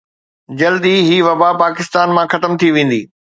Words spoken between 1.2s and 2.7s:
وبا پاڪستان مان ختم ٿي